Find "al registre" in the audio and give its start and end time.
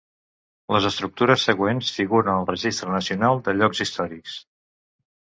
2.39-2.93